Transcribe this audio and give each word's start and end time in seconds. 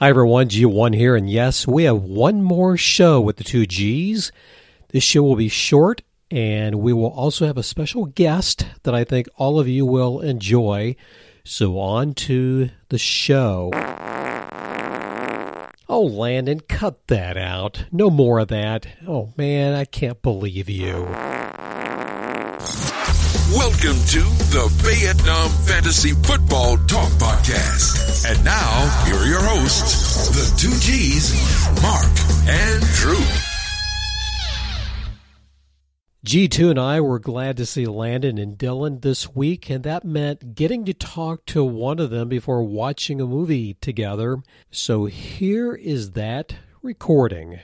Hi 0.00 0.10
everyone, 0.10 0.48
G1 0.48 0.94
here, 0.94 1.16
and 1.16 1.28
yes, 1.28 1.66
we 1.66 1.82
have 1.82 2.00
one 2.04 2.40
more 2.40 2.76
show 2.76 3.20
with 3.20 3.36
the 3.36 3.42
two 3.42 3.66
Gs. 3.66 4.30
This 4.90 5.02
show 5.02 5.24
will 5.24 5.34
be 5.34 5.48
short, 5.48 6.02
and 6.30 6.76
we 6.76 6.92
will 6.92 7.10
also 7.10 7.46
have 7.46 7.58
a 7.58 7.64
special 7.64 8.06
guest 8.06 8.64
that 8.84 8.94
I 8.94 9.02
think 9.02 9.26
all 9.38 9.58
of 9.58 9.66
you 9.66 9.84
will 9.84 10.20
enjoy. 10.20 10.94
So, 11.42 11.80
on 11.80 12.14
to 12.14 12.70
the 12.90 12.98
show. 12.98 13.72
Oh, 15.88 16.04
Landon, 16.04 16.60
cut 16.60 17.08
that 17.08 17.36
out. 17.36 17.86
No 17.90 18.08
more 18.08 18.38
of 18.38 18.46
that. 18.48 18.86
Oh, 19.04 19.32
man, 19.36 19.74
I 19.74 19.84
can't 19.84 20.22
believe 20.22 20.70
you. 20.70 21.08
Welcome 23.52 23.96
to 24.08 24.20
the 24.52 24.68
Vietnam 24.82 25.48
Fantasy 25.48 26.12
Football 26.12 26.76
Talk 26.86 27.08
Podcast. 27.12 28.30
And 28.30 28.44
now, 28.44 29.04
here 29.06 29.14
are 29.14 29.26
your 29.26 29.40
hosts, 29.42 30.28
the 30.28 30.60
two 30.60 30.78
G's, 30.78 31.32
Mark 31.80 32.12
and 32.46 32.82
Drew. 32.92 33.24
G2 36.26 36.72
and 36.72 36.78
I 36.78 37.00
were 37.00 37.18
glad 37.18 37.56
to 37.56 37.64
see 37.64 37.86
Landon 37.86 38.36
and 38.36 38.58
Dylan 38.58 39.00
this 39.00 39.34
week, 39.34 39.70
and 39.70 39.82
that 39.82 40.04
meant 40.04 40.54
getting 40.54 40.84
to 40.84 40.92
talk 40.92 41.46
to 41.46 41.64
one 41.64 42.00
of 42.00 42.10
them 42.10 42.28
before 42.28 42.62
watching 42.62 43.18
a 43.18 43.26
movie 43.26 43.72
together. 43.80 44.42
So 44.70 45.06
here 45.06 45.74
is 45.74 46.10
that 46.10 46.54
recording. 46.82 47.60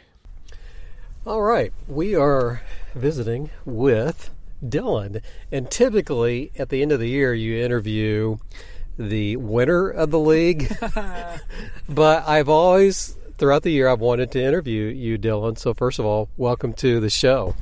All 1.26 1.42
right, 1.42 1.74
we 1.86 2.14
are 2.14 2.62
visiting 2.94 3.50
with 3.66 4.30
Dylan. 4.62 5.22
And 5.50 5.70
typically 5.70 6.52
at 6.58 6.68
the 6.68 6.82
end 6.82 6.92
of 6.92 7.00
the 7.00 7.08
year, 7.08 7.34
you 7.34 7.62
interview 7.62 8.38
the 8.98 9.36
winner 9.36 9.88
of 9.88 10.10
the 10.10 10.18
league. 10.18 10.74
but 11.88 12.28
I've 12.28 12.48
always, 12.48 13.16
throughout 13.38 13.62
the 13.62 13.70
year, 13.70 13.88
I've 13.88 14.00
wanted 14.00 14.30
to 14.32 14.42
interview 14.42 14.84
you, 14.84 15.18
Dylan. 15.18 15.58
So, 15.58 15.74
first 15.74 15.98
of 15.98 16.06
all, 16.06 16.28
welcome 16.36 16.72
to 16.74 17.00
the 17.00 17.10
show. 17.10 17.54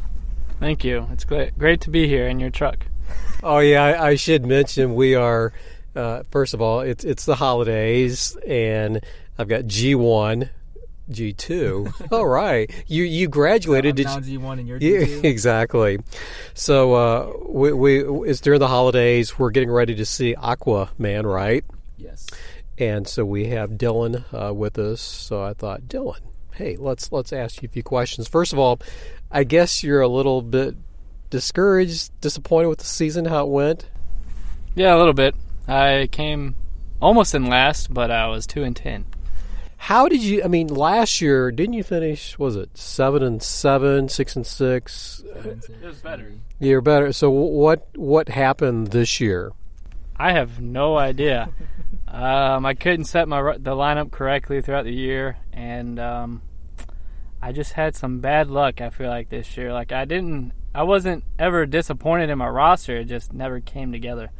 Thank 0.61 0.85
you. 0.85 1.09
It's 1.13 1.25
great, 1.25 1.59
great 1.59 1.81
to 1.83 1.91
be 1.91 2.07
here 2.07 2.29
in 2.29 2.39
your 2.39 2.51
truck. 2.51 2.87
Oh 3.43 3.59
yeah, 3.59 3.83
I, 3.83 4.09
I 4.11 4.15
should 4.15 4.47
mention 4.47 4.95
we 4.95 5.15
are. 5.17 5.53
Uh, 5.95 6.23
first 6.31 6.55
of 6.55 6.63
all, 6.63 6.81
it's 6.81 7.05
it's 7.05 7.25
the 7.25 7.35
holidays, 7.35 8.37
and 8.47 9.05
I've 9.37 9.48
got 9.48 9.67
G 9.67 9.95
one 9.95 10.48
G 11.11 11.33
two. 11.33 11.92
All 12.11 12.27
right, 12.27 12.70
you 12.86 13.05
you 13.05 13.28
graduated. 13.28 13.98
So 13.98 14.05
now 14.05 14.20
G 14.20 14.39
one 14.39 14.58
and 14.58 14.69
you're 14.69 14.78
G 14.78 15.05
two. 15.05 15.20
exactly. 15.25 15.98
So 16.55 16.95
uh, 16.95 17.33
we, 17.47 17.72
we 17.72 18.28
it's 18.28 18.41
during 18.41 18.61
the 18.61 18.69
holidays. 18.69 19.39
We're 19.39 19.50
getting 19.50 19.70
ready 19.70 19.95
to 19.97 20.06
see 20.06 20.34
Aquaman, 20.34 21.25
right? 21.25 21.64
Yes. 21.97 22.27
And 22.78 23.06
so 23.06 23.25
we 23.25 23.47
have 23.47 23.73
Dylan 23.73 24.25
uh, 24.33 24.53
with 24.55 24.78
us. 24.78 25.00
So 25.00 25.42
I 25.42 25.53
thought, 25.53 25.83
Dylan, 25.83 26.20
hey, 26.55 26.77
let's 26.77 27.12
let's 27.12 27.33
ask 27.33 27.62
you 27.62 27.69
a 27.69 27.73
few 27.73 27.83
questions. 27.83 28.28
First 28.28 28.53
of 28.53 28.58
all, 28.58 28.80
I 29.30 29.45
guess 29.45 29.83
you're 29.84 30.00
a 30.00 30.08
little 30.08 30.42
bit 30.42 30.77
discouraged, 31.30 32.12
disappointed 32.20 32.69
with 32.69 32.78
the 32.78 32.86
season, 32.86 33.25
how 33.25 33.45
it 33.47 33.50
went. 33.50 33.91
Yeah, 34.75 34.95
a 34.95 34.98
little 34.98 35.12
bit. 35.12 35.34
I 35.69 36.08
came 36.11 36.56
almost 37.00 37.34
in 37.34 37.47
last, 37.47 37.92
but 37.92 38.11
I 38.11 38.27
was 38.28 38.47
two 38.47 38.62
and 38.62 38.77
ten. 38.77 39.05
How 39.83 40.07
did 40.07 40.23
you? 40.23 40.45
I 40.45 40.47
mean, 40.47 40.69
last 40.69 41.21
year 41.21 41.51
didn't 41.51 41.73
you 41.73 41.83
finish? 41.83 42.39
Was 42.39 42.55
it 42.55 42.79
seven 42.79 43.21
and 43.25 43.43
seven, 43.43 44.09
six 44.09 44.37
and 44.37 44.47
six? 44.47 45.25
It 45.35 45.83
was 45.83 46.01
better. 46.01 46.33
You're 46.61 46.81
better. 46.81 47.13
So 47.13 47.31
what 47.31 47.89
what 47.97 48.29
happened 48.29 48.93
this 48.93 49.19
year? 49.19 49.51
I 50.17 50.35
have 50.35 50.61
no 50.61 50.97
idea. 50.97 51.51
um, 52.07 52.65
I 52.65 52.75
couldn't 52.75 53.07
set 53.07 53.27
my 53.27 53.43
the 53.59 53.73
lineup 53.73 54.13
correctly 54.13 54.63
throughout 54.63 54.85
the 54.85 54.95
year, 54.95 55.37
and 55.53 55.99
um, 55.99 56.43
I 57.43 57.51
just 57.51 57.73
had 57.73 57.97
some 57.97 58.21
bad 58.21 58.49
luck. 58.49 58.81
I 58.81 58.91
feel 58.91 59.11
like 59.11 59.31
this 59.31 59.57
year, 59.57 59.73
like 59.73 59.91
I 59.91 60.05
didn't, 60.05 60.53
I 60.73 60.85
wasn't 60.85 61.25
ever 61.41 61.67
disappointed 61.67 62.31
in 62.31 62.39
my 62.39 62.48
roster. 62.48 62.98
It 62.98 63.07
just 63.07 63.33
never 63.33 63.59
came 63.59 63.91
together. 63.91 64.31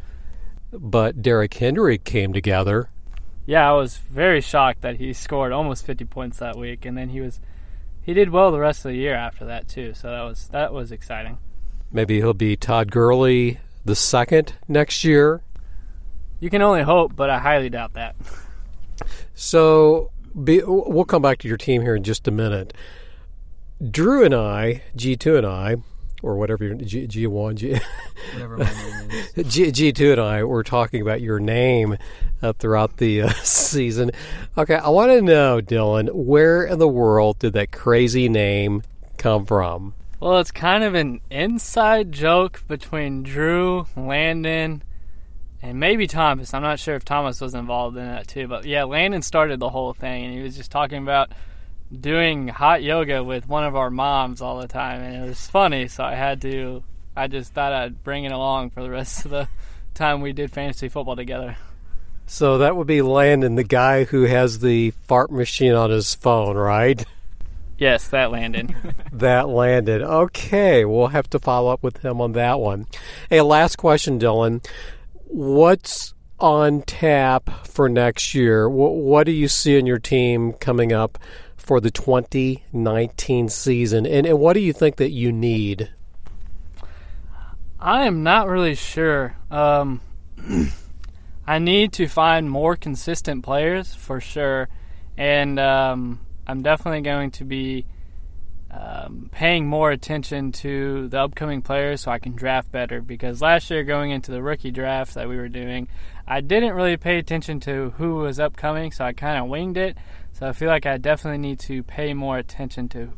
But 0.71 1.21
Derrick 1.21 1.55
Henry 1.55 1.99
came 1.99 2.33
together 2.33 2.91
yeah, 3.47 3.69
I 3.69 3.73
was 3.73 3.97
very 3.97 4.41
shocked 4.41 4.83
that 4.83 4.97
he 4.97 5.13
scored 5.13 5.53
almost 5.53 5.85
50 5.85 6.05
points 6.05 6.39
that 6.39 6.57
week, 6.57 6.85
and 6.85 6.97
then 6.97 7.09
he 7.09 7.21
was 7.21 7.41
he 8.01 8.15
did 8.15 8.31
well 8.31 8.51
the 8.51 8.59
rest 8.59 8.85
of 8.85 8.91
the 8.91 8.99
year 8.99 9.15
after 9.15 9.45
that 9.45 9.69
too. 9.69 9.95
So 9.95 10.11
that 10.11 10.23
was 10.23 10.49
that 10.49 10.73
was 10.73 10.93
exciting. 10.93 11.39
Maybe 11.91 12.17
he'll 12.17 12.35
be 12.35 12.57
Todd 12.57 12.91
Gurley 12.91 13.61
the 13.85 13.95
second 13.97 14.55
next 14.69 15.05
year. 15.05 15.43
You 16.41 16.51
can 16.51 16.63
only 16.63 16.83
hope, 16.83 17.15
but 17.15 17.31
I 17.31 17.39
highly 17.39 17.71
doubt 17.71 17.95
that. 17.95 18.17
So 19.35 20.11
be, 20.45 20.63
we'll 20.65 21.05
come 21.05 21.23
back 21.23 21.39
to 21.39 21.49
your 21.49 21.57
team 21.57 21.83
here 21.83 21.95
in 21.95 22.03
just 22.03 22.27
a 22.29 22.31
minute. 22.31 22.73
Drew 23.91 24.25
and 24.25 24.35
I, 24.35 24.83
G2 24.97 25.39
and 25.39 25.47
I, 25.47 25.77
or 26.23 26.37
whatever 26.37 26.65
your 26.65 26.75
G, 26.75 27.07
G1, 27.07 27.55
G, 27.57 27.81
whatever 28.33 28.59
my 28.59 28.65
name 28.65 29.11
is. 29.37 29.47
G, 29.55 29.67
G2 29.67 30.13
and 30.13 30.21
I 30.21 30.45
were 30.45 30.63
talking 30.63 31.03
about 31.03 31.21
your 31.21 31.41
name 31.41 31.99
uh, 32.41 32.53
throughout 32.53 32.97
the 32.97 33.23
uh, 33.23 33.29
season. 33.43 34.13
Okay, 34.57 34.77
I 34.77 34.89
want 34.89 35.11
to 35.11 35.21
know, 35.21 35.61
Dylan, 35.61 36.11
where 36.13 36.65
in 36.65 36.79
the 36.79 36.89
world 36.89 37.41
did 37.41 37.53
that 37.55 37.73
crazy 37.73 38.29
name 38.29 38.83
come 39.19 39.45
from? 39.45 39.95
Well, 40.21 40.39
it's 40.39 40.53
kind 40.53 40.85
of 40.85 40.95
an 40.95 41.21
inside 41.31 42.13
joke 42.13 42.63
between 42.69 43.25
Drew, 43.25 43.87
Landon, 43.97 44.85
and 45.61 45.81
maybe 45.81 46.07
Thomas. 46.07 46.55
I'm 46.55 46.63
not 46.63 46.79
sure 46.79 46.95
if 46.95 47.05
Thomas 47.05 47.41
was 47.41 47.55
involved 47.55 47.97
in 47.97 48.05
that 48.05 48.29
too, 48.29 48.47
but 48.47 48.65
yeah, 48.65 48.85
Landon 48.85 49.23
started 49.23 49.59
the 49.59 49.71
whole 49.71 49.93
thing, 49.93 50.25
and 50.25 50.33
he 50.35 50.41
was 50.41 50.57
just 50.57 50.71
talking 50.71 51.03
about 51.03 51.33
doing 52.01 52.49
hot 52.49 52.83
yoga 52.83 53.23
with 53.23 53.49
one 53.49 53.65
of 53.65 53.77
our 53.77 53.91
moms 53.91 54.41
all 54.41 54.61
the 54.61 54.69
time, 54.69 55.03
and 55.03 55.25
it 55.25 55.29
was 55.29 55.47
funny. 55.47 55.89
So 55.89 56.05
I 56.05 56.15
had 56.15 56.41
to. 56.43 56.83
I 57.15 57.27
just 57.27 57.53
thought 57.53 57.73
I'd 57.73 58.03
bring 58.03 58.25
it 58.25 58.33
along 58.33 58.71
for 58.71 58.83
the 58.83 58.91
rest 58.91 59.25
of 59.25 59.31
the 59.31 59.49
time 59.95 60.23
we 60.23 60.33
did 60.33 60.51
fantasy 60.51 60.89
football 60.89 61.17
together. 61.17 61.57
So 62.27 62.59
that 62.59 62.77
would 62.77 62.87
be 62.87 63.03
Landon, 63.03 63.57
the 63.57 63.65
guy 63.65 64.05
who 64.05 64.23
has 64.23 64.61
the 64.61 64.93
fart 64.93 65.31
machine 65.31 65.75
on 65.75 65.91
his 65.91 66.15
phone, 66.15 66.57
right? 66.57 67.05
Yes, 67.77 68.09
that 68.09 68.31
landed. 68.31 68.75
that 69.13 69.49
landed. 69.49 70.03
Okay, 70.03 70.85
we'll 70.85 71.09
have 71.09 71.29
to 71.31 71.39
follow 71.39 71.71
up 71.71 71.83
with 71.83 71.99
him 71.99 72.21
on 72.21 72.33
that 72.33 72.61
one. 72.61 72.87
Hey, 73.29 73.41
last 73.41 73.77
question, 73.77 74.19
Dylan. 74.19 74.65
What's 75.27 76.15
on 76.39 76.83
tap 76.83 77.67
for 77.67 77.89
next 77.89 78.35
year? 78.35 78.69
What, 78.69 78.95
what 78.95 79.25
do 79.25 79.33
you 79.33 79.49
see 79.49 79.77
in 79.77 79.87
your 79.87 79.99
team 79.99 80.53
coming 80.55 80.93
up 80.93 81.19
for 81.73 81.81
the 81.81 81.91
2019 81.91 83.49
season? 83.49 84.05
And, 84.05 84.27
and 84.27 84.39
what 84.39 84.53
do 84.53 84.61
you 84.61 84.75
think 84.75 84.97
that 84.97 85.09
you 85.09 85.33
need? 85.33 85.91
I 87.81 88.05
am 88.05 88.23
not 88.23 88.47
really 88.47 88.75
sure. 88.75 89.39
Um, 89.51 90.03
I 91.47 91.61
need 91.61 91.95
to 91.95 92.09
find 92.09 92.51
more 92.51 92.77
consistent 92.77 93.43
players 93.43 93.95
for 93.95 94.21
sure, 94.21 94.69
and 95.17 95.59
um, 95.59 96.21
I'm 96.47 96.61
definitely 96.61 97.01
going 97.01 97.31
to 97.31 97.45
be 97.47 97.87
um, 98.71 99.31
paying 99.33 99.67
more 99.67 99.93
attention 99.93 100.53
to 100.53 101.09
the 101.09 101.21
upcoming 101.21 101.63
players 101.63 102.03
so 102.03 102.11
I 102.11 102.19
can 102.19 102.33
draft 102.33 102.71
better. 102.71 103.01
Because 103.01 103.41
last 103.41 103.71
year, 103.71 103.83
going 103.83 104.11
into 104.11 104.31
the 104.31 104.43
rookie 104.43 104.73
draft 104.73 105.15
that 105.15 105.27
we 105.27 105.39
were 105.39 105.49
doing, 105.49 105.89
I 106.27 106.43
didn't 106.43 106.75
really 106.75 106.99
pay 106.99 107.17
attention 107.17 107.61
to 107.61 107.95
who 107.97 108.17
was 108.17 108.39
upcoming, 108.39 108.93
so 108.93 109.07
I 109.07 109.15
kind 109.15 109.43
of 109.43 109.49
winged 109.49 109.79
it. 109.79 109.97
So 110.33 110.49
I 110.49 110.53
feel 110.53 110.69
like 110.69 110.87
I 110.87 110.97
definitely 110.97 111.39
need 111.39 111.59
to 111.61 111.83
pay 111.83 112.15
more 112.15 112.39
attention 112.39 112.89
to 112.91 113.13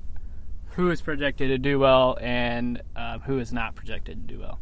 who 0.70 0.90
is 0.90 1.00
projected 1.00 1.48
to 1.48 1.58
do 1.58 1.78
well 1.78 2.18
and 2.20 2.82
uh, 2.96 3.18
who 3.20 3.38
is 3.38 3.52
not 3.52 3.74
projected 3.74 4.26
to 4.26 4.34
do 4.34 4.40
well. 4.40 4.58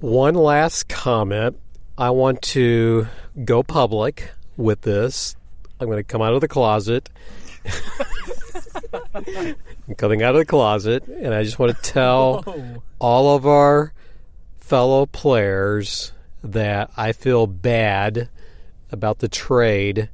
One 0.00 0.34
last 0.34 0.88
comment. 0.88 1.58
I 1.96 2.10
want 2.10 2.42
to 2.42 3.08
go 3.44 3.62
public 3.62 4.30
with 4.56 4.82
this. 4.82 5.34
I'm 5.80 5.86
going 5.86 5.98
to 5.98 6.04
come 6.04 6.22
out 6.22 6.34
of 6.34 6.40
the 6.40 6.48
closet. 6.48 7.10
I'm 9.14 9.94
coming 9.96 10.22
out 10.22 10.34
of 10.34 10.40
the 10.40 10.46
closet, 10.46 11.06
and 11.08 11.34
I 11.34 11.42
just 11.42 11.58
want 11.58 11.74
to 11.76 11.82
tell 11.82 12.42
Whoa. 12.42 12.82
all 12.98 13.34
of 13.34 13.46
our 13.46 13.92
fellow 14.58 15.06
players 15.06 16.12
that 16.44 16.90
I 16.96 17.12
feel 17.12 17.46
bad 17.46 18.28
about 18.90 19.18
the 19.18 19.28
trade 19.28 20.08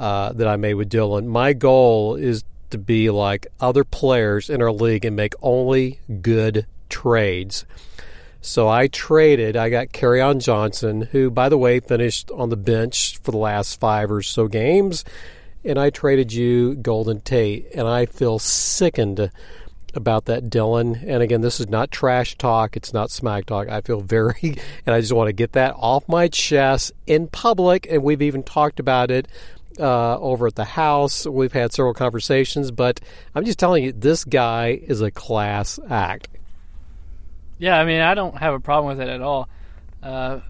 uh, 0.00 0.32
that 0.32 0.48
I 0.48 0.56
made 0.56 0.74
with 0.74 0.90
Dylan. 0.90 1.26
My 1.26 1.52
goal 1.52 2.16
is 2.16 2.42
to 2.70 2.78
be 2.78 3.10
like 3.10 3.46
other 3.60 3.84
players 3.84 4.48
in 4.48 4.62
our 4.62 4.72
league 4.72 5.04
and 5.04 5.14
make 5.14 5.34
only 5.42 6.00
good 6.22 6.66
trades. 6.88 7.66
So 8.40 8.66
I 8.66 8.86
traded. 8.86 9.56
I 9.56 9.68
got 9.68 9.88
Kerryon 9.88 10.42
Johnson, 10.42 11.02
who, 11.02 11.30
by 11.30 11.50
the 11.50 11.58
way, 11.58 11.80
finished 11.80 12.30
on 12.30 12.48
the 12.48 12.56
bench 12.56 13.18
for 13.22 13.30
the 13.30 13.36
last 13.36 13.78
five 13.78 14.10
or 14.10 14.22
so 14.22 14.48
games, 14.48 15.04
and 15.62 15.78
I 15.78 15.90
traded 15.90 16.32
you 16.32 16.76
Golden 16.76 17.20
Tate, 17.20 17.66
and 17.74 17.86
I 17.86 18.06
feel 18.06 18.38
sickened 18.38 19.30
about 19.92 20.24
that, 20.24 20.44
Dylan. 20.44 21.04
And 21.06 21.22
again, 21.22 21.42
this 21.42 21.60
is 21.60 21.68
not 21.68 21.90
trash 21.90 22.38
talk. 22.38 22.76
It's 22.76 22.94
not 22.94 23.10
smack 23.10 23.44
talk. 23.44 23.68
I 23.68 23.82
feel 23.82 24.00
very, 24.00 24.56
and 24.86 24.94
I 24.94 25.00
just 25.00 25.12
want 25.12 25.28
to 25.28 25.34
get 25.34 25.52
that 25.52 25.74
off 25.76 26.08
my 26.08 26.28
chest 26.28 26.92
in 27.06 27.26
public. 27.26 27.86
And 27.90 28.02
we've 28.02 28.22
even 28.22 28.42
talked 28.42 28.80
about 28.80 29.10
it 29.10 29.28
uh, 29.78 30.18
over 30.18 30.46
at 30.46 30.54
the 30.54 30.64
house. 30.64 31.26
We've 31.26 31.52
had 31.52 31.72
several 31.72 31.94
conversations, 31.94 32.70
but 32.70 33.00
I'm 33.34 33.44
just 33.44 33.58
telling 33.58 33.84
you, 33.84 33.92
this 33.92 34.24
guy 34.24 34.80
is 34.82 35.00
a 35.00 35.10
class 35.10 35.78
act. 35.88 36.28
Yeah, 37.58 37.78
I 37.78 37.84
mean, 37.84 38.00
I 38.00 38.14
don't 38.14 38.38
have 38.38 38.54
a 38.54 38.60
problem 38.60 38.96
with 38.96 39.06
it 39.06 39.10
at 39.10 39.20
all. 39.20 39.48
Uh, 40.02 40.40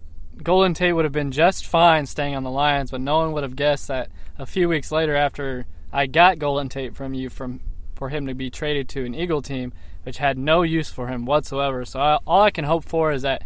Golden 0.43 0.75
Tate 0.75 0.95
would 0.95 1.05
have 1.05 1.13
been 1.13 1.33
just 1.33 1.67
fine 1.67 2.07
staying 2.07 2.35
on 2.35 2.45
the 2.45 2.51
Lions, 2.51 2.91
but 2.91 3.01
no 3.01 3.19
one 3.19 3.33
would 3.33 3.43
have 3.43 3.57
guessed 3.57 3.89
that 3.89 4.11
a 4.39 4.47
few 4.47 4.69
weeks 4.69 4.91
later, 4.91 5.15
after 5.15 5.67
I 5.93 6.07
got 6.07 6.39
Golden 6.39 6.69
Tate 6.69 6.95
from 6.95 7.15
you, 7.15 7.29
from 7.29 7.61
for 7.95 8.09
him 8.09 8.27
to 8.27 8.35
be 8.35 8.49
traded 8.49 8.89
to 8.89 9.05
an 9.05 9.15
Eagle 9.15 9.43
team, 9.43 9.73
which 10.05 10.17
had 10.17 10.39
no 10.39 10.63
use 10.63 10.91
for 10.91 11.09
him 11.09 11.27
whatsoever. 11.27 11.85
So 11.85 12.01
I, 12.01 12.19
all 12.27 12.41
I 12.43 12.51
can 12.51 12.65
hope 12.65 12.85
for 12.85 13.13
is 13.13 13.23
that 13.23 13.43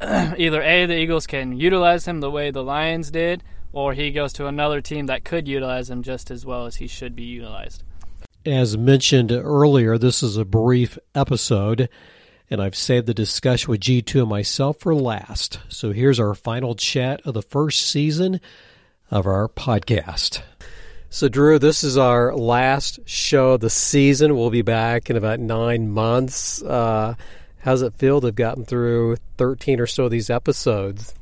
either 0.00 0.62
a 0.62 0.86
the 0.86 0.96
Eagles 0.96 1.26
can 1.26 1.58
utilize 1.58 2.08
him 2.08 2.20
the 2.20 2.30
way 2.30 2.50
the 2.50 2.64
Lions 2.64 3.10
did, 3.10 3.42
or 3.72 3.94
he 3.94 4.10
goes 4.10 4.32
to 4.34 4.46
another 4.46 4.80
team 4.80 5.06
that 5.06 5.24
could 5.24 5.48
utilize 5.48 5.90
him 5.90 6.02
just 6.02 6.30
as 6.30 6.44
well 6.44 6.66
as 6.66 6.76
he 6.76 6.86
should 6.86 7.16
be 7.16 7.22
utilized. 7.22 7.82
As 8.44 8.76
mentioned 8.76 9.30
earlier, 9.30 9.98
this 9.98 10.22
is 10.22 10.36
a 10.36 10.44
brief 10.44 10.98
episode, 11.14 11.88
and 12.50 12.60
I've 12.60 12.74
saved 12.74 13.06
the 13.06 13.14
discussion 13.14 13.70
with 13.70 13.80
G2 13.80 14.22
and 14.22 14.28
myself 14.28 14.80
for 14.80 14.94
last. 14.94 15.60
So 15.68 15.92
here's 15.92 16.18
our 16.18 16.34
final 16.34 16.74
chat 16.74 17.20
of 17.24 17.34
the 17.34 17.42
first 17.42 17.86
season 17.86 18.40
of 19.10 19.26
our 19.26 19.48
podcast. 19.48 20.42
So, 21.08 21.28
Drew, 21.28 21.58
this 21.58 21.84
is 21.84 21.98
our 21.98 22.34
last 22.34 23.00
show 23.04 23.50
of 23.50 23.60
the 23.60 23.68
season. 23.68 24.34
We'll 24.34 24.48
be 24.48 24.62
back 24.62 25.10
in 25.10 25.16
about 25.16 25.40
nine 25.40 25.90
months. 25.90 26.62
Uh, 26.62 27.16
how's 27.58 27.82
it 27.82 27.92
feel 27.92 28.22
to 28.22 28.28
have 28.28 28.34
gotten 28.34 28.64
through 28.64 29.18
13 29.36 29.78
or 29.78 29.86
so 29.86 30.06
of 30.06 30.10
these 30.10 30.30
episodes? 30.30 31.14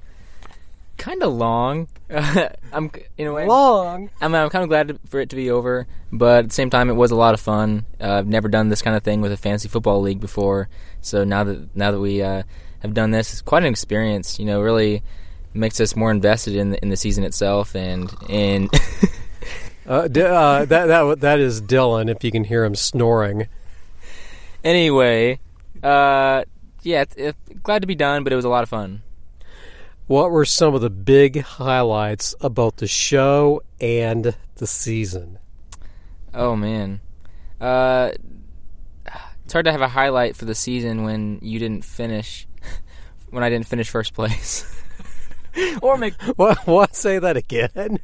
Kind 1.00 1.22
of 1.22 1.32
long. 1.32 1.88
I'm 2.10 2.90
in 3.16 3.26
a 3.26 3.32
way 3.32 3.46
long. 3.46 4.10
I'm 4.20 4.34
I'm 4.34 4.50
kind 4.50 4.62
of 4.62 4.68
glad 4.68 4.98
for 5.08 5.18
it 5.18 5.30
to 5.30 5.36
be 5.36 5.50
over, 5.50 5.86
but 6.12 6.44
at 6.44 6.48
the 6.48 6.54
same 6.54 6.70
time, 6.70 6.90
it 6.90 6.94
was 6.94 7.10
a 7.10 7.16
lot 7.16 7.34
of 7.34 7.40
fun. 7.40 7.86
Uh, 8.00 8.12
I've 8.12 8.26
never 8.26 8.48
done 8.48 8.68
this 8.68 8.82
kind 8.82 8.96
of 8.96 9.02
thing 9.02 9.20
with 9.20 9.32
a 9.32 9.36
fantasy 9.36 9.68
football 9.68 10.00
league 10.02 10.20
before, 10.20 10.68
so 11.00 11.24
now 11.24 11.42
that 11.44 11.74
now 11.74 11.90
that 11.90 12.00
we 12.00 12.22
uh, 12.22 12.42
have 12.80 12.94
done 12.94 13.10
this, 13.10 13.32
it's 13.32 13.42
quite 13.42 13.64
an 13.64 13.70
experience. 13.70 14.38
You 14.38 14.44
know, 14.44 14.60
really 14.60 15.02
makes 15.54 15.80
us 15.80 15.96
more 15.96 16.10
invested 16.10 16.54
in 16.54 16.70
the, 16.70 16.82
in 16.82 16.90
the 16.90 16.96
season 16.96 17.24
itself 17.24 17.74
and 17.74 18.14
in. 18.28 18.68
uh, 19.86 20.06
d- 20.06 20.22
uh, 20.22 20.64
that 20.66 20.86
that 20.86 21.20
that 21.20 21.40
is 21.40 21.62
Dylan. 21.62 22.10
If 22.10 22.22
you 22.22 22.30
can 22.30 22.44
hear 22.44 22.64
him 22.64 22.74
snoring. 22.74 23.48
Anyway, 24.62 25.40
uh, 25.82 26.44
yeah, 26.82 27.00
it's, 27.00 27.14
it's 27.16 27.38
glad 27.62 27.80
to 27.80 27.86
be 27.86 27.94
done, 27.94 28.24
but 28.24 28.32
it 28.32 28.36
was 28.36 28.44
a 28.44 28.50
lot 28.50 28.62
of 28.62 28.68
fun. 28.68 29.02
What 30.10 30.32
were 30.32 30.44
some 30.44 30.74
of 30.74 30.80
the 30.80 30.90
big 30.90 31.40
highlights 31.40 32.34
about 32.40 32.78
the 32.78 32.88
show 32.88 33.62
and 33.80 34.34
the 34.56 34.66
season? 34.66 35.38
Oh 36.34 36.56
man, 36.56 36.98
uh, 37.60 38.10
it's 39.44 39.52
hard 39.52 39.66
to 39.66 39.70
have 39.70 39.82
a 39.82 39.86
highlight 39.86 40.34
for 40.34 40.46
the 40.46 40.54
season 40.56 41.04
when 41.04 41.38
you 41.42 41.60
didn't 41.60 41.84
finish, 41.84 42.48
when 43.30 43.44
I 43.44 43.50
didn't 43.50 43.68
finish 43.68 43.88
first 43.88 44.12
place, 44.12 44.66
or 45.80 45.96
make. 45.96 46.20
What? 46.34 46.66
What? 46.66 46.96
Say 46.96 47.20
that 47.20 47.36
again. 47.36 48.00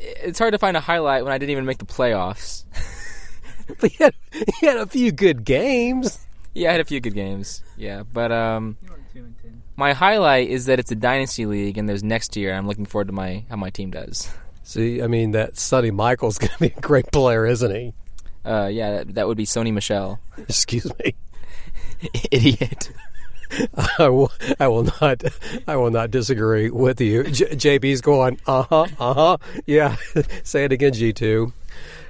It's 0.00 0.40
hard 0.40 0.50
to 0.50 0.58
find 0.58 0.76
a 0.76 0.80
highlight 0.80 1.22
when 1.22 1.32
I 1.32 1.38
didn't 1.38 1.50
even 1.50 1.64
make 1.64 1.78
the 1.78 1.86
playoffs. 1.86 2.64
but 3.78 3.92
he 3.92 4.02
had, 4.02 4.14
he 4.32 4.66
had 4.66 4.78
a 4.78 4.86
few 4.88 5.12
good 5.12 5.44
games. 5.44 6.26
Yeah, 6.54 6.70
I 6.70 6.72
had 6.72 6.80
a 6.80 6.84
few 6.84 6.98
good 6.98 7.14
games. 7.14 7.62
Yeah, 7.76 8.02
but 8.02 8.32
um, 8.32 8.78
my 9.76 9.92
highlight 9.92 10.48
is 10.48 10.66
that 10.66 10.78
it's 10.78 10.90
a 10.90 10.96
dynasty 10.96 11.46
league 11.46 11.78
and 11.78 11.88
there's 11.88 12.04
next 12.04 12.36
year. 12.36 12.54
I'm 12.54 12.66
looking 12.66 12.86
forward 12.86 13.08
to 13.08 13.12
my 13.12 13.44
how 13.48 13.56
my 13.56 13.70
team 13.70 13.90
does. 13.90 14.30
See, 14.62 15.02
I 15.02 15.06
mean 15.06 15.32
that 15.32 15.58
Sonny 15.58 15.90
Michael's 15.90 16.38
going 16.38 16.52
to 16.52 16.58
be 16.58 16.74
a 16.76 16.80
great 16.80 17.10
player, 17.12 17.46
isn't 17.46 17.74
he? 17.74 17.92
Uh, 18.44 18.66
yeah, 18.66 18.98
that, 18.98 19.14
that 19.14 19.26
would 19.26 19.36
be 19.36 19.46
Sony 19.46 19.72
Michel. 19.72 20.20
Excuse 20.38 20.90
me, 20.98 21.14
idiot. 22.30 22.90
I 23.98 24.08
will, 24.08 24.32
I 24.58 24.66
will 24.68 24.84
not. 25.00 25.22
I 25.68 25.76
will 25.76 25.90
not 25.90 26.10
disagree 26.10 26.70
with 26.70 27.00
you. 27.00 27.24
J- 27.24 27.78
JB's 27.78 28.00
going. 28.00 28.40
Uh 28.46 28.62
huh. 28.62 28.86
Uh 28.98 29.14
huh. 29.14 29.36
Yeah. 29.66 29.96
Say 30.42 30.64
it 30.64 30.72
again, 30.72 30.92
G 30.92 31.12
two. 31.12 31.52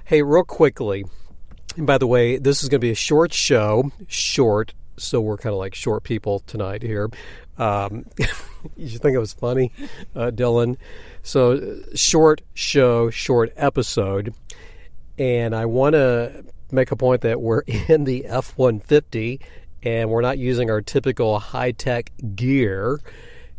Hey, 0.05 0.23
real 0.23 0.45
quickly. 0.45 1.05
And 1.77 1.87
by 1.87 1.99
the 1.99 2.07
way, 2.07 2.39
this 2.39 2.63
is 2.63 2.69
going 2.69 2.81
to 2.81 2.85
be 2.85 2.93
a 2.93 2.95
short 2.95 3.33
show. 3.33 3.91
Short. 4.09 4.75
So 4.97 5.21
we're 5.21 5.37
kind 5.37 5.53
of 5.53 5.59
like 5.59 5.75
short 5.75 6.05
people 6.05 6.39
tonight 6.47 6.83
here. 6.83 7.11
Um, 7.59 8.07
you 8.77 8.99
think 8.99 9.15
it 9.15 9.19
was 9.19 9.33
funny, 9.33 9.73
uh, 10.15 10.31
Dylan. 10.31 10.77
So 11.23 11.79
short 11.95 12.43
show, 12.55 13.11
short 13.11 13.53
episode, 13.57 14.35
and 15.19 15.55
I 15.55 15.67
want 15.67 15.95
to 15.95 16.45
make 16.71 16.91
a 16.91 16.97
point 16.97 17.23
that 17.23 17.41
we're 17.41 17.61
in 17.89 18.05
the 18.05 18.27
F 18.27 18.57
one 18.57 18.81
fifty, 18.81 19.41
and 19.83 20.11
we're 20.11 20.23
not 20.23 20.39
using 20.39 20.71
our 20.71 20.81
typical 20.81 21.39
high 21.39 21.73
tech 21.73 22.11
gear. 22.35 23.01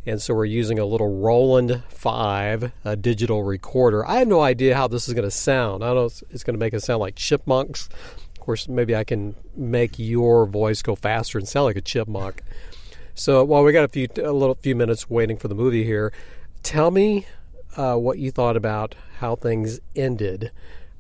And 0.07 0.21
so 0.21 0.35
we're 0.35 0.45
using 0.45 0.77
a 0.77 0.85
little 0.85 1.19
Roland 1.19 1.81
5, 1.89 2.71
a 2.83 2.95
digital 2.95 3.43
recorder. 3.43 4.05
I 4.05 4.17
have 4.17 4.27
no 4.27 4.39
idea 4.39 4.75
how 4.75 4.87
this 4.87 5.07
is 5.07 5.15
going 5.15 5.25
to 5.25 5.31
sound. 5.31 5.83
I 5.83 5.87
don't 5.87 5.95
know 5.95 6.27
it's 6.29 6.43
going 6.43 6.53
to 6.53 6.59
make 6.59 6.75
it 6.75 6.83
sound 6.83 6.99
like 6.99 7.15
chipmunks. 7.15 7.89
Of 8.35 8.39
course, 8.39 8.67
maybe 8.67 8.95
I 8.95 9.03
can 9.03 9.33
make 9.55 9.97
your 9.97 10.45
voice 10.45 10.83
go 10.83 10.93
faster 10.93 11.39
and 11.39 11.47
sound 11.47 11.65
like 11.65 11.75
a 11.75 11.81
chipmunk. 11.81 12.43
So 13.15 13.43
while 13.45 13.63
we 13.63 13.71
got 13.71 13.85
a 13.85 13.87
few 13.87 14.07
a 14.17 14.31
little 14.31 14.55
few 14.55 14.75
minutes 14.75 15.09
waiting 15.09 15.37
for 15.37 15.47
the 15.47 15.55
movie 15.55 15.85
here, 15.85 16.11
tell 16.63 16.91
me 16.91 17.25
uh, 17.77 17.95
what 17.95 18.19
you 18.19 18.29
thought 18.29 18.57
about 18.57 18.93
how 19.19 19.35
things 19.35 19.79
ended. 19.95 20.51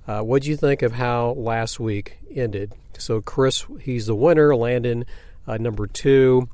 Uh, 0.07 0.21
what 0.21 0.43
do 0.43 0.49
you 0.49 0.55
think 0.55 0.81
of 0.81 0.93
how 0.93 1.31
last 1.31 1.79
week 1.79 2.17
ended? 2.33 2.73
So 2.97 3.21
Chris, 3.21 3.65
he's 3.81 4.05
the 4.05 4.15
winner. 4.15 4.55
Landon, 4.55 5.05
uh, 5.45 5.57
number 5.57 5.87
two. 5.87 6.47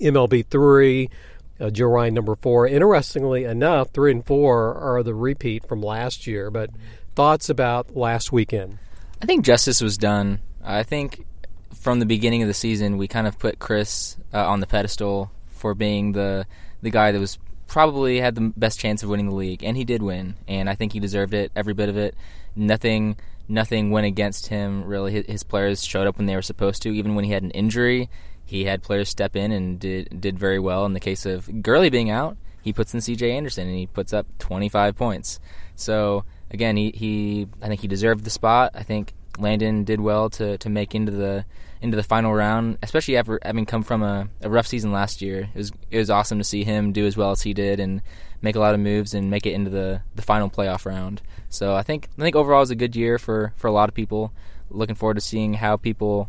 MLB 0.00 0.46
three. 0.46 1.10
Uh, 1.58 1.70
Joe 1.70 1.86
Ryan 1.86 2.14
number 2.14 2.36
four. 2.36 2.68
Interestingly 2.68 3.44
enough, 3.44 3.90
three 3.90 4.12
and 4.12 4.24
four 4.24 4.74
are 4.74 5.02
the 5.02 5.14
repeat 5.14 5.66
from 5.66 5.80
last 5.80 6.26
year. 6.26 6.50
But 6.50 6.70
thoughts 7.14 7.48
about 7.48 7.96
last 7.96 8.30
weekend? 8.30 8.78
I 9.20 9.26
think 9.26 9.44
justice 9.44 9.80
was 9.80 9.96
done. 9.96 10.40
I 10.62 10.82
think 10.82 11.24
from 11.74 12.00
the 12.00 12.06
beginning 12.06 12.42
of 12.42 12.48
the 12.48 12.54
season, 12.54 12.96
we 12.98 13.08
kind 13.08 13.26
of 13.26 13.38
put 13.38 13.58
Chris 13.58 14.16
uh, 14.32 14.46
on 14.46 14.60
the 14.60 14.66
pedestal 14.66 15.30
for 15.48 15.74
being 15.74 16.12
the 16.12 16.46
the 16.82 16.90
guy 16.90 17.12
that 17.12 17.18
was 17.18 17.38
probably 17.66 18.20
had 18.20 18.34
the 18.34 18.52
best 18.56 18.78
chance 18.78 19.02
of 19.02 19.08
winning 19.08 19.28
the 19.28 19.34
league, 19.34 19.64
and 19.64 19.76
he 19.76 19.84
did 19.84 20.02
win. 20.02 20.36
And 20.46 20.68
I 20.68 20.74
think 20.74 20.92
he 20.92 21.00
deserved 21.00 21.34
it, 21.34 21.50
every 21.56 21.74
bit 21.74 21.88
of 21.88 21.96
it. 21.96 22.14
Nothing, 22.54 23.16
nothing 23.48 23.90
went 23.90 24.06
against 24.06 24.48
him. 24.48 24.84
Really, 24.84 25.12
his, 25.12 25.26
his 25.26 25.42
players 25.42 25.84
showed 25.84 26.06
up 26.06 26.18
when 26.18 26.26
they 26.26 26.36
were 26.36 26.42
supposed 26.42 26.82
to. 26.82 26.90
Even 26.90 27.14
when 27.14 27.24
he 27.24 27.32
had 27.32 27.42
an 27.42 27.50
injury, 27.50 28.08
he 28.44 28.64
had 28.64 28.82
players 28.82 29.08
step 29.08 29.36
in 29.36 29.52
and 29.52 29.78
did 29.78 30.20
did 30.20 30.38
very 30.38 30.58
well. 30.58 30.86
In 30.86 30.92
the 30.92 31.00
case 31.00 31.26
of 31.26 31.62
Gurley 31.62 31.90
being 31.90 32.10
out, 32.10 32.36
he 32.62 32.72
puts 32.72 32.94
in 32.94 33.00
C.J. 33.00 33.30
Anderson 33.32 33.68
and 33.68 33.76
he 33.76 33.86
puts 33.86 34.12
up 34.12 34.26
25 34.38 34.96
points. 34.96 35.40
So 35.74 36.24
again, 36.50 36.76
he, 36.76 36.90
he 36.92 37.48
I 37.60 37.68
think 37.68 37.80
he 37.80 37.88
deserved 37.88 38.24
the 38.24 38.30
spot. 38.30 38.72
I 38.74 38.82
think 38.82 39.12
Landon 39.38 39.84
did 39.84 40.00
well 40.00 40.30
to, 40.30 40.58
to 40.58 40.68
make 40.68 40.94
into 40.94 41.12
the 41.12 41.44
into 41.82 41.96
the 41.96 42.02
final 42.02 42.32
round, 42.32 42.78
especially 42.82 43.16
after 43.16 43.38
having 43.42 43.66
come 43.66 43.82
from 43.82 44.02
a, 44.02 44.28
a 44.40 44.48
rough 44.48 44.66
season 44.66 44.92
last 44.92 45.20
year. 45.20 45.50
It 45.54 45.58
was 45.58 45.72
it 45.90 45.98
was 45.98 46.10
awesome 46.10 46.38
to 46.38 46.44
see 46.44 46.64
him 46.64 46.92
do 46.92 47.06
as 47.06 47.16
well 47.16 47.30
as 47.30 47.42
he 47.42 47.54
did 47.54 47.80
and 47.80 48.02
make 48.42 48.56
a 48.56 48.60
lot 48.60 48.74
of 48.74 48.80
moves 48.80 49.14
and 49.14 49.30
make 49.30 49.46
it 49.46 49.52
into 49.52 49.70
the, 49.70 50.02
the 50.14 50.22
final 50.22 50.48
playoff 50.48 50.86
round. 50.86 51.22
So 51.48 51.74
I 51.74 51.82
think 51.82 52.08
I 52.18 52.22
think 52.22 52.36
overall 52.36 52.60
was 52.60 52.70
a 52.70 52.76
good 52.76 52.96
year 52.96 53.18
for, 53.18 53.52
for 53.56 53.66
a 53.68 53.72
lot 53.72 53.88
of 53.88 53.94
people. 53.94 54.32
Looking 54.70 54.96
forward 54.96 55.14
to 55.14 55.20
seeing 55.20 55.54
how 55.54 55.76
people 55.76 56.28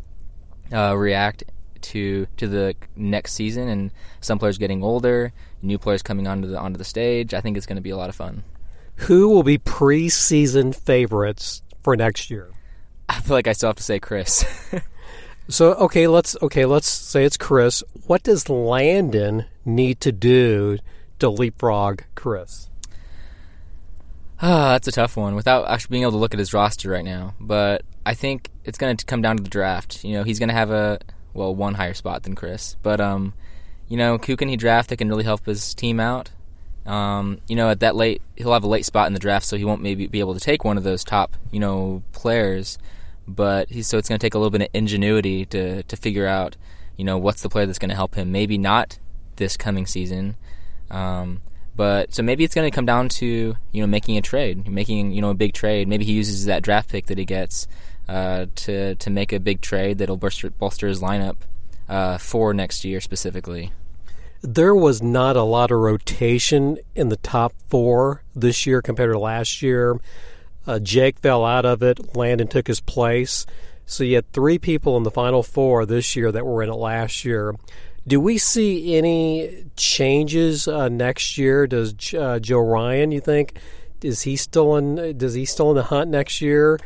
uh, 0.72 0.96
react 0.96 1.44
to 1.80 2.26
to 2.36 2.46
the 2.46 2.74
next 2.96 3.32
season 3.32 3.68
and 3.68 3.92
some 4.20 4.38
players 4.38 4.58
getting 4.58 4.82
older, 4.82 5.32
new 5.62 5.78
players 5.78 6.02
coming 6.02 6.26
onto 6.26 6.48
the 6.48 6.58
onto 6.58 6.78
the 6.78 6.84
stage. 6.84 7.34
I 7.34 7.40
think 7.40 7.56
it's 7.56 7.66
going 7.66 7.76
to 7.76 7.82
be 7.82 7.90
a 7.90 7.96
lot 7.96 8.08
of 8.08 8.14
fun. 8.14 8.44
Who 9.02 9.28
will 9.28 9.44
be 9.44 9.58
preseason 9.58 10.74
favorites 10.74 11.62
for 11.82 11.96
next 11.96 12.30
year? 12.30 12.50
I 13.08 13.20
feel 13.20 13.36
like 13.36 13.48
I 13.48 13.52
still 13.52 13.70
have 13.70 13.76
to 13.76 13.82
say 13.82 13.98
Chris. 13.98 14.44
so 15.48 15.74
okay, 15.74 16.06
let's 16.06 16.36
okay, 16.42 16.64
let's 16.64 16.88
say 16.88 17.24
it's 17.24 17.36
Chris. 17.36 17.82
What 18.06 18.22
does 18.22 18.48
Landon 18.48 19.46
need 19.64 20.00
to 20.00 20.12
do 20.12 20.78
to 21.18 21.28
leapfrog 21.28 22.02
Chris? 22.14 22.68
Ah, 24.40 24.72
that's 24.72 24.86
a 24.86 24.92
tough 24.92 25.16
one. 25.16 25.34
Without 25.34 25.68
actually 25.68 25.94
being 25.94 26.02
able 26.02 26.12
to 26.12 26.18
look 26.18 26.32
at 26.32 26.38
his 26.38 26.54
roster 26.54 26.90
right 26.90 27.04
now, 27.04 27.34
but 27.40 27.82
I 28.06 28.14
think 28.14 28.50
it's 28.64 28.78
going 28.78 28.96
to 28.96 29.04
come 29.04 29.20
down 29.20 29.36
to 29.36 29.42
the 29.42 29.50
draft. 29.50 30.04
You 30.04 30.14
know, 30.14 30.22
he's 30.22 30.38
going 30.38 30.48
to 30.48 30.54
have 30.54 30.70
a 30.70 31.00
well 31.34 31.54
one 31.54 31.74
higher 31.74 31.94
spot 31.94 32.22
than 32.22 32.34
Chris, 32.34 32.76
but 32.82 33.00
um, 33.00 33.34
you 33.88 33.96
know, 33.96 34.18
who 34.18 34.36
can 34.36 34.48
he 34.48 34.56
draft 34.56 34.90
that 34.90 34.98
can 34.98 35.08
really 35.08 35.24
help 35.24 35.46
his 35.46 35.74
team 35.74 35.98
out? 35.98 36.30
Um, 36.86 37.40
you 37.48 37.56
know, 37.56 37.68
at 37.68 37.80
that 37.80 37.96
late, 37.96 38.22
he'll 38.36 38.52
have 38.52 38.64
a 38.64 38.68
late 38.68 38.84
spot 38.84 39.08
in 39.08 39.12
the 39.12 39.18
draft, 39.18 39.44
so 39.44 39.56
he 39.56 39.64
won't 39.64 39.82
maybe 39.82 40.06
be 40.06 40.20
able 40.20 40.34
to 40.34 40.40
take 40.40 40.64
one 40.64 40.78
of 40.78 40.84
those 40.84 41.04
top, 41.04 41.36
you 41.50 41.60
know, 41.60 42.02
players. 42.12 42.78
But 43.28 43.68
he's, 43.68 43.86
so 43.86 43.98
it's 43.98 44.08
going 44.08 44.18
to 44.18 44.24
take 44.24 44.34
a 44.34 44.38
little 44.38 44.50
bit 44.50 44.62
of 44.62 44.68
ingenuity 44.72 45.44
to 45.46 45.82
to 45.82 45.96
figure 45.96 46.26
out, 46.26 46.56
you 46.96 47.04
know, 47.04 47.18
what's 47.18 47.42
the 47.42 47.50
player 47.50 47.66
that's 47.66 47.78
going 47.78 47.90
to 47.90 47.94
help 47.94 48.14
him. 48.14 48.32
Maybe 48.32 48.56
not 48.56 48.98
this 49.36 49.56
coming 49.56 49.86
season, 49.86 50.34
um, 50.90 51.42
But 51.76 52.12
so 52.12 52.24
maybe 52.24 52.42
it's 52.42 52.54
going 52.54 52.68
to 52.68 52.74
come 52.74 52.86
down 52.86 53.08
to 53.20 53.54
you 53.70 53.80
know 53.80 53.86
making 53.86 54.16
a 54.16 54.22
trade, 54.22 54.66
making 54.66 55.12
you 55.12 55.20
know 55.20 55.30
a 55.30 55.34
big 55.34 55.52
trade. 55.52 55.86
Maybe 55.86 56.04
he 56.04 56.12
uses 56.12 56.46
that 56.46 56.62
draft 56.62 56.90
pick 56.90 57.06
that 57.06 57.18
he 57.18 57.24
gets 57.24 57.68
uh, 58.08 58.46
to 58.56 58.94
to 58.96 59.10
make 59.10 59.32
a 59.32 59.38
big 59.38 59.60
trade 59.60 59.98
that'll 59.98 60.16
bolster, 60.16 60.50
bolster 60.50 60.88
his 60.88 61.00
lineup 61.00 61.36
uh, 61.88 62.18
for 62.18 62.52
next 62.52 62.84
year 62.84 63.00
specifically. 63.00 63.70
There 64.40 64.74
was 64.74 65.02
not 65.02 65.36
a 65.36 65.42
lot 65.42 65.70
of 65.70 65.78
rotation 65.78 66.78
in 66.94 67.10
the 67.10 67.16
top 67.16 67.52
four 67.68 68.22
this 68.34 68.66
year 68.66 68.80
compared 68.82 69.12
to 69.12 69.18
last 69.18 69.62
year. 69.62 70.00
Uh, 70.68 70.78
Jake 70.78 71.18
fell 71.18 71.46
out 71.46 71.64
of 71.64 71.82
it. 71.82 72.14
Landon 72.14 72.46
took 72.46 72.66
his 72.66 72.80
place. 72.80 73.46
So 73.86 74.04
you 74.04 74.16
had 74.16 74.30
three 74.32 74.58
people 74.58 74.98
in 74.98 75.02
the 75.02 75.10
final 75.10 75.42
four 75.42 75.86
this 75.86 76.14
year 76.14 76.30
that 76.30 76.44
were 76.44 76.62
in 76.62 76.68
it 76.68 76.74
last 76.74 77.24
year. 77.24 77.54
Do 78.06 78.20
we 78.20 78.36
see 78.36 78.94
any 78.94 79.64
changes 79.76 80.68
uh, 80.68 80.90
next 80.90 81.38
year? 81.38 81.66
Does 81.66 81.94
uh, 82.12 82.38
Joe 82.38 82.60
Ryan, 82.60 83.12
you 83.12 83.20
think, 83.20 83.58
is 84.02 84.22
he 84.22 84.36
still 84.36 84.76
in? 84.76 85.16
Does 85.16 85.32
he 85.32 85.46
still 85.46 85.70
in 85.70 85.76
the 85.76 85.84
hunt 85.84 86.10
next 86.10 86.42
year? 86.42 86.78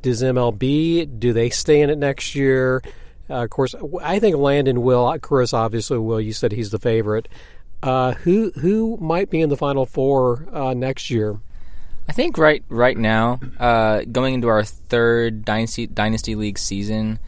Does 0.00 0.22
MLB 0.22 1.20
do 1.20 1.34
they 1.34 1.50
stay 1.50 1.82
in 1.82 1.90
it 1.90 1.98
next 1.98 2.34
year? 2.34 2.82
Uh, 3.28 3.44
of 3.44 3.50
course, 3.50 3.74
I 4.02 4.18
think 4.18 4.36
Landon 4.36 4.80
will. 4.80 5.14
Chris 5.20 5.52
obviously 5.52 5.98
will. 5.98 6.20
You 6.20 6.32
said 6.32 6.52
he's 6.52 6.70
the 6.70 6.78
favorite. 6.78 7.28
Uh, 7.82 8.12
who 8.12 8.50
who 8.52 8.96
might 8.98 9.28
be 9.28 9.42
in 9.42 9.50
the 9.50 9.56
final 9.58 9.84
four 9.84 10.48
uh, 10.52 10.72
next 10.72 11.10
year? 11.10 11.38
I 12.08 12.12
think 12.12 12.38
right 12.38 12.64
right 12.68 12.96
now, 12.96 13.40
uh, 13.58 14.02
going 14.10 14.34
into 14.34 14.48
our 14.48 14.64
third 14.64 15.44
dynasty 15.44 15.86
dynasty 15.86 16.34
league 16.34 16.58
season 16.58 17.18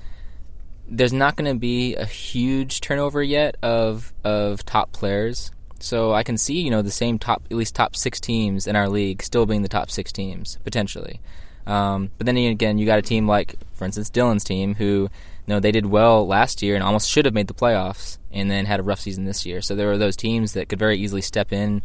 there's 0.93 1.12
not 1.12 1.37
going 1.37 1.50
to 1.50 1.59
be 1.59 1.97
a 1.97 2.05
huge 2.05 2.83
turnover 2.83 3.23
yet 3.23 3.57
of 3.62 4.12
of 4.25 4.64
top 4.64 4.93
players. 4.93 5.50
So 5.81 6.12
I 6.12 6.23
can 6.23 6.38
see, 6.38 6.61
you 6.61 6.71
know, 6.71 6.83
the 6.83 6.93
same 6.93 7.19
top, 7.19 7.43
at 7.50 7.57
least 7.57 7.75
top 7.75 7.97
six 7.97 8.21
teams 8.21 8.69
in 8.69 8.76
our 8.76 8.88
league 8.88 9.23
still 9.23 9.47
being 9.47 9.62
the 9.62 9.69
top 9.69 9.91
six 9.91 10.12
teams 10.12 10.59
potentially. 10.62 11.21
Um, 11.67 12.11
but 12.19 12.26
then 12.26 12.37
again, 12.37 12.79
you 12.79 12.87
got 12.87 12.99
a 12.99 13.02
team 13.02 13.26
like, 13.26 13.57
for 13.73 13.85
instance, 13.85 14.11
Dylan's 14.11 14.45
team, 14.45 14.75
who, 14.76 15.09
know, 15.47 15.59
they 15.59 15.73
did 15.73 15.87
well 15.87 16.26
last 16.26 16.62
year 16.62 16.75
and 16.75 16.85
almost 16.85 17.09
should 17.09 17.25
have 17.25 17.35
made 17.35 17.49
the 17.49 17.55
playoffs, 17.55 18.19
and 18.31 18.50
then 18.50 18.67
had 18.67 18.81
a 18.81 18.83
rough 18.83 19.00
season 19.00 19.25
this 19.25 19.45
year. 19.45 19.61
So 19.61 19.75
there 19.75 19.88
were 19.88 19.99
those 19.99 20.17
teams 20.17 20.52
that 20.52 20.69
could 20.69 20.79
very 20.79 20.99
easily 20.99 21.23
step 21.23 21.52
in 21.52 21.83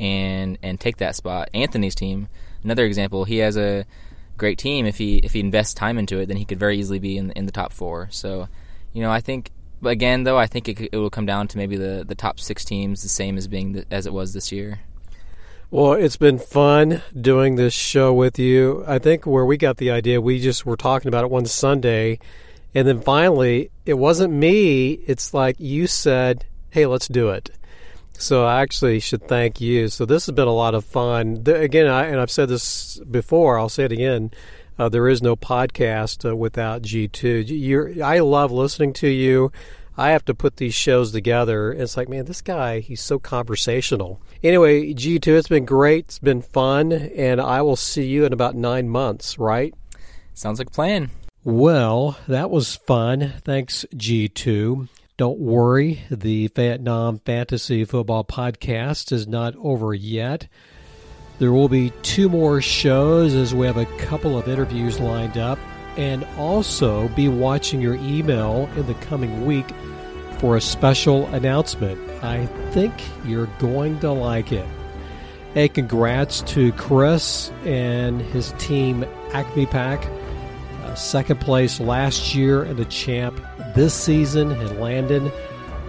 and 0.00 0.58
and 0.62 0.80
take 0.80 0.96
that 0.96 1.14
spot. 1.14 1.50
Anthony's 1.54 1.94
team, 1.94 2.26
another 2.64 2.84
example, 2.84 3.24
he 3.24 3.38
has 3.38 3.56
a 3.56 3.84
great 4.36 4.58
team. 4.58 4.86
If 4.86 4.98
he 4.98 5.18
if 5.18 5.32
he 5.34 5.40
invests 5.40 5.74
time 5.74 5.98
into 5.98 6.18
it, 6.18 6.26
then 6.26 6.38
he 6.38 6.44
could 6.44 6.58
very 6.58 6.78
easily 6.78 6.98
be 6.98 7.16
in 7.16 7.30
in 7.32 7.46
the 7.46 7.52
top 7.52 7.72
four. 7.72 8.08
So, 8.10 8.48
you 8.92 9.02
know, 9.02 9.12
I 9.12 9.20
think. 9.20 9.50
Again, 9.82 10.24
though, 10.24 10.36
I 10.36 10.46
think 10.46 10.68
it, 10.68 10.90
it 10.92 10.98
will 10.98 11.08
come 11.08 11.24
down 11.24 11.48
to 11.48 11.56
maybe 11.56 11.78
the, 11.78 12.04
the 12.06 12.14
top 12.14 12.38
six 12.38 12.66
teams, 12.66 13.02
the 13.02 13.08
same 13.08 13.38
as 13.38 13.48
being 13.48 13.72
the, 13.72 13.86
as 13.90 14.06
it 14.06 14.12
was 14.12 14.34
this 14.34 14.52
year. 14.52 14.80
Well, 15.70 15.94
it's 15.94 16.18
been 16.18 16.38
fun 16.38 17.00
doing 17.18 17.56
this 17.56 17.72
show 17.72 18.12
with 18.12 18.38
you. 18.38 18.84
I 18.86 18.98
think 18.98 19.24
where 19.24 19.46
we 19.46 19.56
got 19.56 19.78
the 19.78 19.90
idea, 19.90 20.20
we 20.20 20.38
just 20.38 20.66
were 20.66 20.76
talking 20.76 21.08
about 21.08 21.24
it 21.24 21.30
one 21.30 21.46
Sunday, 21.46 22.18
and 22.74 22.86
then 22.86 23.00
finally, 23.00 23.70
it 23.86 23.94
wasn't 23.94 24.34
me. 24.34 25.00
It's 25.06 25.32
like 25.32 25.56
you 25.58 25.86
said, 25.86 26.44
"Hey, 26.68 26.84
let's 26.84 27.08
do 27.08 27.30
it." 27.30 27.48
So 28.20 28.44
I 28.44 28.60
actually 28.60 29.00
should 29.00 29.26
thank 29.26 29.62
you. 29.62 29.88
So 29.88 30.04
this 30.04 30.26
has 30.26 30.34
been 30.34 30.46
a 30.46 30.52
lot 30.52 30.74
of 30.74 30.84
fun. 30.84 31.42
Again, 31.46 31.86
I, 31.86 32.04
and 32.04 32.20
I've 32.20 32.30
said 32.30 32.50
this 32.50 33.00
before. 33.10 33.58
I'll 33.58 33.70
say 33.70 33.84
it 33.84 33.92
again. 33.92 34.30
Uh, 34.78 34.90
there 34.90 35.08
is 35.08 35.22
no 35.22 35.36
podcast 35.36 36.28
uh, 36.28 36.36
without 36.36 36.82
G2. 36.82 37.44
You're, 37.48 38.04
I 38.04 38.18
love 38.18 38.52
listening 38.52 38.92
to 38.94 39.08
you. 39.08 39.50
I 39.96 40.10
have 40.10 40.26
to 40.26 40.34
put 40.34 40.56
these 40.56 40.74
shows 40.74 41.12
together. 41.12 41.72
It's 41.72 41.96
like, 41.96 42.10
man, 42.10 42.26
this 42.26 42.42
guy, 42.42 42.80
he's 42.80 43.00
so 43.00 43.18
conversational. 43.18 44.20
Anyway, 44.42 44.92
G2, 44.92 45.38
it's 45.38 45.48
been 45.48 45.64
great. 45.64 46.04
It's 46.04 46.18
been 46.18 46.42
fun. 46.42 46.92
And 46.92 47.40
I 47.40 47.62
will 47.62 47.74
see 47.74 48.06
you 48.06 48.26
in 48.26 48.34
about 48.34 48.54
nine 48.54 48.90
months, 48.90 49.38
right? 49.38 49.74
Sounds 50.34 50.58
like 50.58 50.68
a 50.68 50.72
plan. 50.72 51.10
Well, 51.42 52.18
that 52.28 52.50
was 52.50 52.76
fun. 52.76 53.32
Thanks, 53.44 53.86
G2. 53.94 54.88
Don't 55.20 55.38
worry, 55.38 56.00
the 56.10 56.46
Vietnam 56.46 57.18
Fantasy 57.18 57.84
Football 57.84 58.24
Podcast 58.24 59.12
is 59.12 59.28
not 59.28 59.54
over 59.56 59.92
yet. 59.92 60.48
There 61.38 61.52
will 61.52 61.68
be 61.68 61.90
two 62.00 62.30
more 62.30 62.62
shows 62.62 63.34
as 63.34 63.54
we 63.54 63.66
have 63.66 63.76
a 63.76 63.84
couple 63.98 64.38
of 64.38 64.48
interviews 64.48 64.98
lined 64.98 65.36
up, 65.36 65.58
and 65.98 66.26
also 66.38 67.08
be 67.08 67.28
watching 67.28 67.82
your 67.82 67.96
email 67.96 68.66
in 68.76 68.86
the 68.86 68.94
coming 68.94 69.44
week 69.44 69.66
for 70.38 70.56
a 70.56 70.60
special 70.62 71.26
announcement. 71.34 72.00
I 72.24 72.46
think 72.70 72.94
you're 73.26 73.50
going 73.58 74.00
to 74.00 74.12
like 74.12 74.52
it. 74.52 74.66
Hey, 75.52 75.68
congrats 75.68 76.40
to 76.54 76.72
Chris 76.72 77.50
and 77.66 78.22
his 78.22 78.52
team 78.52 79.04
Acme 79.34 79.66
Pack. 79.66 80.02
Uh, 80.82 80.94
second 80.94 81.42
place 81.42 81.78
last 81.78 82.34
year 82.34 82.62
and 82.62 82.78
the 82.78 82.86
champ 82.86 83.38
this 83.74 83.94
season 83.94 84.52
in 84.52 84.80
Landon. 84.80 85.30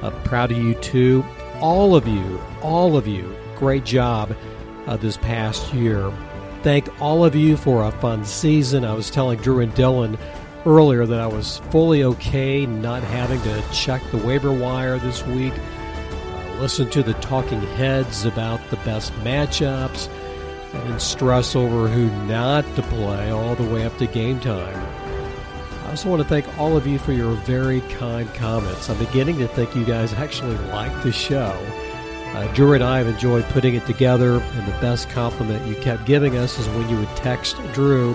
Uh, 0.02 0.12
proud 0.24 0.52
of 0.52 0.58
you 0.58 0.74
too. 0.76 1.24
All 1.60 1.96
of 1.96 2.08
you, 2.08 2.42
all 2.62 2.98
of 2.98 3.08
you, 3.08 3.36
great 3.56 3.84
job 3.84 4.36
uh, 4.88 4.98
this 4.98 5.18
past 5.18 5.74
year. 5.74 6.12
Thank 6.64 6.90
all 7.02 7.26
of 7.26 7.36
you 7.36 7.58
for 7.58 7.84
a 7.84 7.92
fun 7.92 8.26
season. 8.26 8.86
I 8.86 8.94
was 8.94 9.10
telling 9.10 9.40
Drew 9.40 9.60
and 9.60 9.74
Dylan 9.74 10.20
earlier 10.66 11.06
that 11.06 11.20
I 11.20 11.28
was 11.28 11.58
fully 11.72 12.04
okay 12.04 12.66
not 12.66 13.04
having 13.04 13.42
to 13.42 13.64
check 13.74 14.02
the 14.12 14.18
waiver 14.18 14.52
wire 14.52 15.00
this 15.00 15.26
week. 15.26 15.54
Uh, 15.54 16.56
listen 16.60 16.90
to 16.92 17.04
the 17.04 17.14
talking 17.16 17.62
heads 17.62 18.26
about 18.26 18.60
the 18.70 18.76
best 18.78 19.12
matchups 19.24 20.08
and 20.74 21.02
stress 21.02 21.56
over 21.56 21.88
who 21.88 22.10
not 22.28 22.64
to 22.76 22.82
play 22.84 23.30
all 23.32 23.56
the 23.56 23.74
way 23.74 23.86
up 23.86 23.98
to 23.98 24.08
game 24.08 24.40
time. 24.40 25.01
I 25.92 25.94
also 25.94 26.10
want 26.10 26.22
to 26.22 26.28
thank 26.30 26.58
all 26.58 26.78
of 26.78 26.88
you 26.88 26.98
for 26.98 27.12
your 27.12 27.34
very 27.34 27.82
kind 27.82 28.34
comments. 28.36 28.90
I'm 28.90 28.98
beginning 28.98 29.40
to 29.40 29.48
think 29.50 29.76
you 29.76 29.84
guys 29.84 30.14
actually 30.14 30.56
like 30.70 31.04
the 31.04 31.12
show. 31.12 31.54
Uh, 32.34 32.48
Drew 32.54 32.72
and 32.72 32.82
I 32.82 33.00
have 33.00 33.08
enjoyed 33.08 33.44
putting 33.50 33.76
it 33.76 33.86
together, 33.86 34.40
and 34.40 34.66
the 34.66 34.80
best 34.80 35.10
compliment 35.10 35.68
you 35.68 35.76
kept 35.76 36.06
giving 36.06 36.38
us 36.38 36.58
is 36.58 36.70
when 36.70 36.88
you 36.88 36.98
would 36.98 37.14
text 37.18 37.58
Drew, 37.74 38.14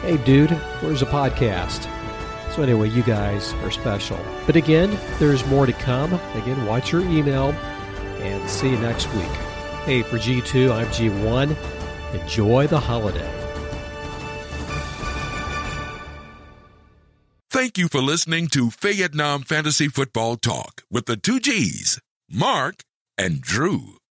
Hey, 0.00 0.16
dude, 0.16 0.52
where's 0.80 1.02
a 1.02 1.06
podcast? 1.06 1.82
So, 2.54 2.62
anyway, 2.62 2.88
you 2.88 3.02
guys 3.02 3.52
are 3.52 3.70
special. 3.70 4.18
But 4.46 4.56
again, 4.56 4.98
there's 5.18 5.44
more 5.48 5.66
to 5.66 5.74
come. 5.74 6.14
Again, 6.32 6.64
watch 6.64 6.90
your 6.90 7.02
email, 7.02 7.50
and 8.20 8.48
see 8.48 8.70
you 8.70 8.78
next 8.78 9.12
week. 9.12 9.24
Hey, 9.84 10.00
for 10.00 10.16
G2, 10.16 10.72
I'm 10.72 10.86
G1. 10.86 11.54
Enjoy 12.18 12.66
the 12.66 12.80
holiday. 12.80 13.43
Thank 17.64 17.78
you 17.78 17.88
for 17.88 18.02
listening 18.02 18.48
to 18.48 18.68
Vietnam 18.68 19.40
Fantasy 19.40 19.88
Football 19.88 20.36
Talk 20.36 20.82
with 20.90 21.06
the 21.06 21.16
two 21.16 21.40
G's, 21.40 21.98
Mark 22.28 22.84
and 23.16 23.40
Drew. 23.40 23.94